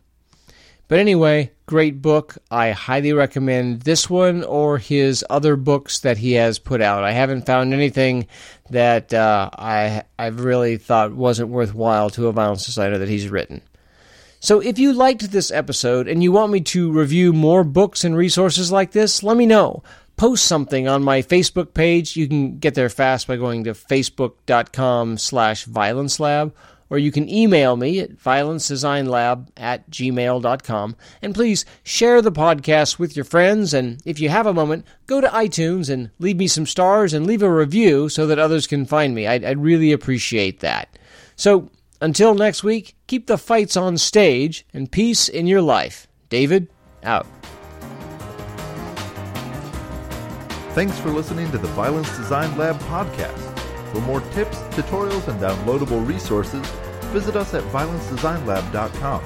But 0.88 1.00
anyway, 1.00 1.52
great 1.66 2.02
book. 2.02 2.38
I 2.52 2.72
highly 2.72 3.12
recommend 3.14 3.82
this 3.82 4.08
one 4.10 4.44
or 4.44 4.78
his 4.78 5.26
other 5.30 5.56
books 5.56 6.00
that 6.00 6.20
he 6.20 6.34
has 6.34 6.60
put 6.60 6.82
out. 6.82 7.04
I 7.04 7.12
haven't 7.12 7.48
found 7.48 7.74
anything 7.74 8.28
that 8.70 9.14
uh, 9.14 9.50
I 9.58 10.04
I've 10.20 10.42
really 10.42 10.78
thought 10.78 11.14
wasn't 11.14 11.50
worthwhile 11.50 12.12
to 12.12 12.28
a 12.28 12.32
violence 12.32 12.66
designer 12.66 13.00
that 13.00 13.10
he's 13.10 13.30
written. 13.30 13.62
So 14.40 14.60
if 14.60 14.78
you 14.78 14.94
liked 14.94 15.32
this 15.32 15.50
episode 15.50 16.08
and 16.08 16.22
you 16.22 16.32
want 16.32 16.52
me 16.52 16.62
to 16.62 16.92
review 16.92 17.34
more 17.34 17.64
books 17.64 18.04
and 18.04 18.16
resources 18.16 18.72
like 18.72 18.92
this, 18.92 19.24
let 19.24 19.38
me 19.38 19.48
know. 19.48 19.82
Post 20.18 20.46
something 20.46 20.88
on 20.88 21.04
my 21.04 21.24
Facebook 21.24 21.74
page. 21.74 22.16
You 22.16 22.28
can 22.28 22.60
get 22.60 22.76
there 22.76 22.90
fast 22.90 23.28
by 23.28 23.38
going 23.38 23.64
to 23.64 23.72
facebook.com 23.72 25.18
slash 25.18 25.66
violence 25.66 26.20
lab 26.20 26.54
or 26.90 26.98
you 26.98 27.12
can 27.12 27.30
email 27.30 27.76
me 27.78 28.00
at 28.00 28.18
violencedesignlab 28.18 29.48
at 29.58 29.90
gmail.com. 29.90 30.96
And 31.22 31.34
please 31.34 31.66
share 31.84 32.22
the 32.22 32.32
podcast 32.32 33.00
with 33.00 33.16
your 33.16 33.26
friends. 33.26 33.74
And 33.74 34.02
if 34.06 34.20
you 34.20 34.30
have 34.30 34.46
a 34.46 34.54
moment, 34.54 34.86
go 35.08 35.22
to 35.22 35.28
iTunes 35.28 35.90
and 35.90 36.12
leave 36.20 36.38
me 36.38 36.48
some 36.48 36.66
stars 36.66 37.14
and 37.14 37.26
leave 37.26 37.42
a 37.42 37.52
review 37.52 38.10
so 38.10 38.28
that 38.28 38.40
others 38.40 38.68
can 38.68 38.86
find 38.86 39.16
me. 39.16 39.28
I'd, 39.28 39.44
I'd 39.44 39.60
really 39.60 39.92
appreciate 39.92 40.60
that. 40.60 40.98
So 41.36 41.70
until 42.02 42.36
next 42.36 42.64
week, 42.64 42.96
keep 43.08 43.28
the 43.28 43.38
fights 43.38 43.76
on 43.76 43.98
stage 43.98 44.66
and 44.74 44.92
peace 44.92 45.28
in 45.28 45.48
your 45.48 45.62
life. 45.62 46.08
David, 46.30 46.70
out. 47.04 47.26
Thanks 50.74 51.00
for 51.00 51.10
listening 51.10 51.50
to 51.52 51.58
the 51.58 51.70
Violence 51.70 52.16
Design 52.18 52.58
Lab 52.58 52.78
podcast. 52.82 53.45
For 53.96 54.02
more 54.02 54.20
tips, 54.20 54.58
tutorials, 54.76 55.30
and 55.30 55.40
downloadable 55.40 56.06
resources, 56.06 56.68
visit 57.14 57.38
us 57.38 57.54
at 57.54 57.64
violencedesignlab.com. 57.72 59.22